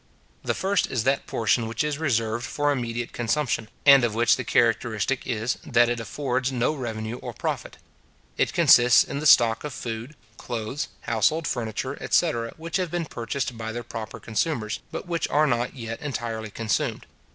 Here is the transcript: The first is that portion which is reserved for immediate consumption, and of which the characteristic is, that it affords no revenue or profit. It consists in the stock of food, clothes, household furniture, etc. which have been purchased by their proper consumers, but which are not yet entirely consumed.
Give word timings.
The 0.43 0.55
first 0.55 0.89
is 0.89 1.03
that 1.03 1.27
portion 1.27 1.67
which 1.67 1.83
is 1.83 1.99
reserved 1.99 2.43
for 2.43 2.71
immediate 2.71 3.13
consumption, 3.13 3.69
and 3.85 4.03
of 4.03 4.15
which 4.15 4.35
the 4.35 4.43
characteristic 4.43 5.27
is, 5.27 5.59
that 5.63 5.89
it 5.89 5.99
affords 5.99 6.51
no 6.51 6.73
revenue 6.73 7.17
or 7.17 7.33
profit. 7.33 7.77
It 8.35 8.51
consists 8.51 9.03
in 9.03 9.19
the 9.19 9.27
stock 9.27 9.63
of 9.63 9.73
food, 9.75 10.15
clothes, 10.37 10.87
household 11.01 11.45
furniture, 11.45 12.01
etc. 12.01 12.51
which 12.57 12.77
have 12.77 12.89
been 12.89 13.05
purchased 13.05 13.55
by 13.59 13.71
their 13.71 13.83
proper 13.83 14.19
consumers, 14.19 14.79
but 14.91 15.05
which 15.05 15.29
are 15.29 15.45
not 15.45 15.75
yet 15.75 16.01
entirely 16.01 16.49
consumed. 16.49 17.05